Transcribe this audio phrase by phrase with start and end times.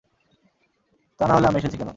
[1.19, 1.89] তা নাহলে আমি এসেছি কেন?